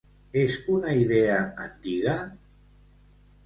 [0.43, 2.19] És una idea antiga?